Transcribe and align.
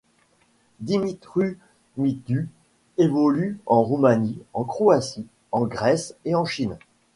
Dumitru 0.79 1.59
Mitu 1.95 2.49
évolue 2.97 3.59
en 3.67 3.83
Roumanie, 3.83 4.41
en 4.53 4.63
Croatie, 4.63 5.27
en 5.51 5.67
Grèce 5.67 6.15
et 6.25 6.33
en 6.33 6.43
Chine. 6.43 6.79